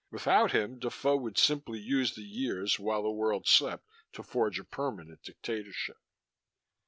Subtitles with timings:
[0.09, 4.63] Without him, Defoe would simply use the years while the world slept to forge a
[4.63, 5.99] permanent dictatorship.